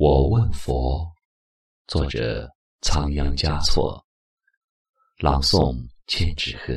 [0.00, 1.12] 我问佛，
[1.88, 2.48] 作者
[2.82, 4.00] 仓央嘉措，
[5.16, 6.72] 朗诵千纸鹤。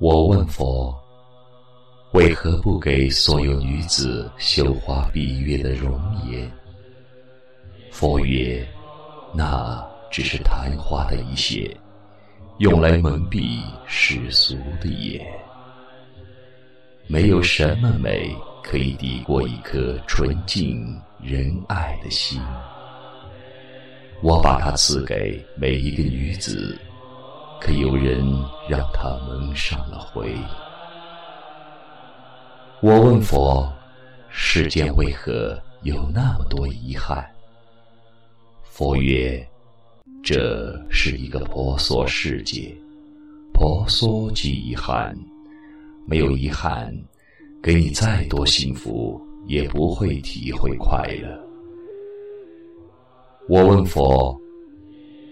[0.00, 0.92] 我问佛：
[2.14, 6.50] 为何不给所有女子绣花闭月的容颜？
[7.92, 8.66] 佛曰：
[9.32, 11.70] 那只是昙花的一现，
[12.58, 15.24] 用来蒙蔽世俗的眼。
[17.06, 18.34] 没有什么美
[18.64, 22.42] 可以抵过一颗纯净仁爱的心。
[24.22, 26.76] 我把它赐给每一个女子。
[27.64, 28.22] 可有人
[28.68, 30.36] 让他蒙上了灰？
[32.82, 33.72] 我问佛：
[34.28, 37.26] 世间为何有那么多遗憾？
[38.64, 39.42] 佛曰：
[40.22, 42.70] 这是一个婆娑世界，
[43.54, 45.16] 婆娑即遗憾，
[46.06, 46.94] 没有遗憾，
[47.62, 51.34] 给你再多幸福，也不会体会快乐。
[53.48, 54.38] 我问佛：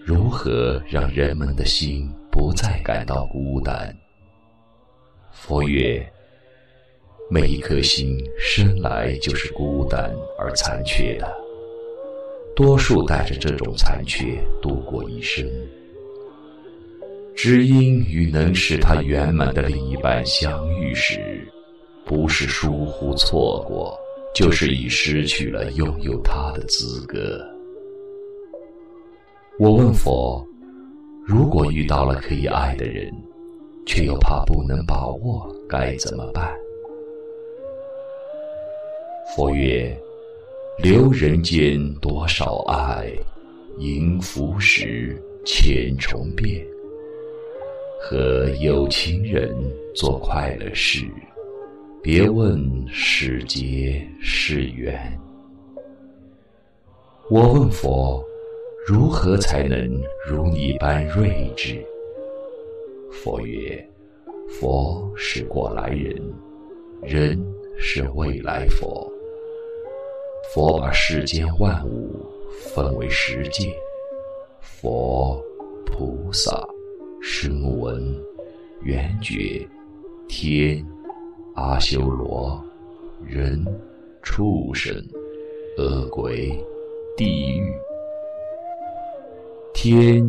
[0.03, 2.11] 如何让人们的心？
[2.33, 3.95] 不再感到孤单。
[5.33, 6.03] 佛曰：
[7.31, 11.31] 每一颗心生来就是孤单而残缺的，
[12.57, 15.47] 多数带着这种残缺度过一生。
[17.37, 21.47] 知音与能使他圆满的另一半相遇时，
[22.07, 23.95] 不是疏忽错过，
[24.35, 27.47] 就是已失去了拥有他的资格。
[29.59, 30.43] 我问佛。
[31.25, 33.13] 如果遇到了可以爱的人，
[33.87, 36.53] 却又怕不能把握，该怎么办？
[39.35, 39.97] 佛曰：
[40.79, 43.09] 留人间多少爱，
[43.79, 46.67] 迎浮时千重变。
[48.01, 49.55] 和有情人
[49.95, 51.07] 做快乐事，
[52.03, 55.01] 别问是劫是缘。
[57.31, 58.21] 我问佛。
[58.85, 59.79] 如何才能
[60.27, 61.81] 如你般睿智？
[63.13, 63.89] 佛曰：
[64.49, 66.21] 佛是过来人，
[67.01, 67.41] 人
[67.79, 69.09] 是未来佛。
[70.53, 72.27] 佛把世间万物
[72.59, 73.73] 分为十界：
[74.61, 75.41] 佛、
[75.87, 76.69] 菩萨、
[77.21, 78.03] 声闻、
[78.83, 79.65] 缘觉、
[80.27, 80.85] 天、
[81.55, 82.61] 阿修罗、
[83.25, 83.65] 人、
[84.25, 84.93] 畜生、
[85.79, 86.53] 恶鬼、
[87.17, 87.73] 地狱。
[89.85, 90.25] 天、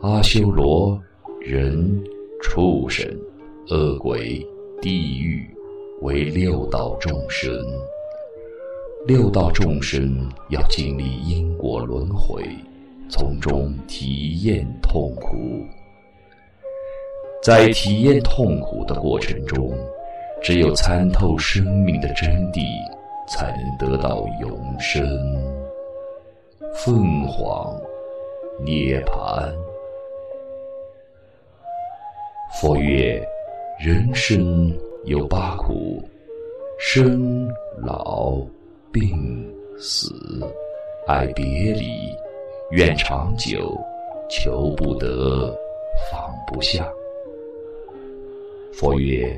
[0.00, 0.96] 阿修罗、
[1.40, 2.00] 人、
[2.40, 3.04] 畜生、
[3.68, 4.46] 恶鬼、
[4.80, 5.44] 地狱，
[6.02, 7.52] 为六道众生。
[9.04, 12.44] 六道众生要经历因果轮回，
[13.08, 15.66] 从中体验痛苦。
[17.42, 19.76] 在体验痛苦的过程中，
[20.40, 22.62] 只有参透生命的真谛，
[23.28, 25.04] 才能得到永生。
[26.72, 27.76] 凤凰。
[28.60, 29.52] 涅槃。
[32.60, 33.20] 佛曰：
[33.80, 34.72] 人生
[35.04, 36.02] 有八苦，
[36.78, 37.48] 生、
[37.82, 38.36] 老、
[38.92, 40.14] 病、死，
[41.06, 41.86] 爱别离，
[42.70, 43.76] 愿长久，
[44.28, 45.56] 求不得，
[46.10, 46.86] 放不下。
[48.72, 49.34] 佛曰：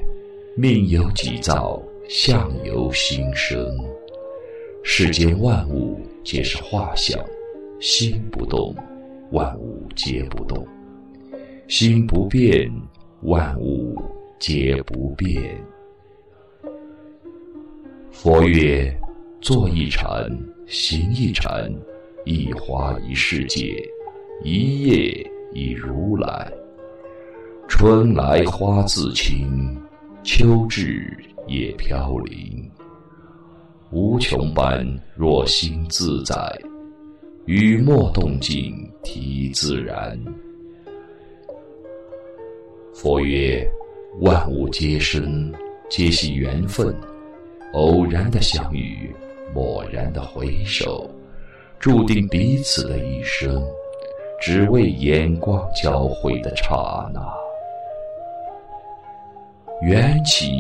[0.57, 3.59] 命由己造，相由心生。
[4.83, 7.19] 世间万物皆是画像，
[7.81, 8.75] 心不动。
[9.31, 10.67] 万物皆不动，
[11.67, 12.71] 心不变，
[13.23, 14.01] 万物
[14.39, 15.57] 皆不变。
[18.13, 18.95] 佛曰：
[19.41, 20.31] 坐一禅，
[20.67, 21.73] 行一禅，
[22.25, 23.83] 一花一世界，
[24.45, 26.53] 一叶一如来。
[27.67, 29.77] 春来花自青，
[30.23, 31.13] 秋至
[31.49, 32.71] 叶飘零。
[33.91, 34.87] 无穷般
[35.17, 36.35] 若心自在。
[37.47, 40.19] 雨墨动静体自然。
[42.95, 43.71] 佛曰：
[44.21, 45.53] 万物皆生，
[45.91, 46.97] 皆系缘分。
[47.75, 49.15] 偶然的相遇，
[49.55, 51.11] 蓦然的回首，
[51.79, 53.63] 注定彼此的一生，
[54.41, 57.21] 只为眼光交汇的刹那。
[59.83, 60.51] 缘起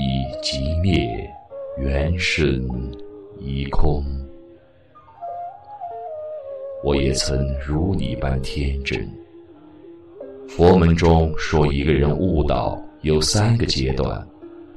[0.43, 1.09] 即灭，
[1.79, 2.69] 缘生
[3.41, 4.05] 已空。
[6.85, 7.35] 我也曾
[7.67, 9.09] 如你般天真。
[10.47, 14.23] 佛门中说，一个人悟道有三个阶段：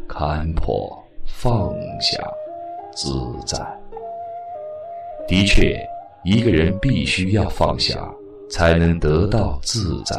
[0.07, 0.89] 看破、
[1.25, 1.69] 放
[1.99, 2.17] 下、
[2.95, 3.09] 自
[3.45, 3.59] 在。
[5.27, 5.77] 的确，
[6.23, 8.09] 一个人必须要放下，
[8.49, 10.15] 才能得到自在。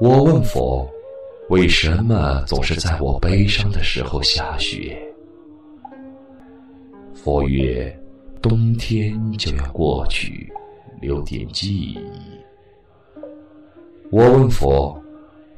[0.00, 0.84] 我问佛，
[1.50, 5.00] 为什么总是在我悲伤的时候下雪？
[7.14, 7.96] 佛曰。
[8.40, 10.52] 冬天就要过去，
[11.00, 11.98] 留点记忆。
[14.10, 14.96] 我问佛，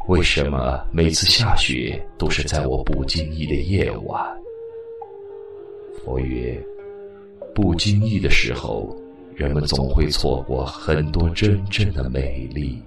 [0.06, 4.38] 为什么每次下雪都是在我不经意的夜晚？
[6.02, 6.58] 佛曰：
[7.54, 8.96] 不经意的时候，
[9.34, 12.82] 人们总会错过很多真正的美丽。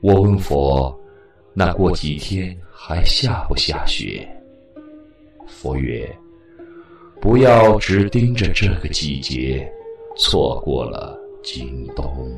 [0.00, 0.98] 我问佛，
[1.52, 4.26] 那过几天还下不下雪？
[5.46, 6.08] 佛曰。
[7.20, 9.70] 不要只盯着这个季节，
[10.16, 12.30] 错过了今冬。